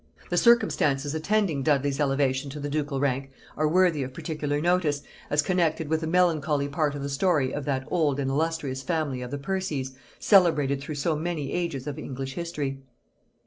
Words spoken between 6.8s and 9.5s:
of the story of that old and illustrious family of the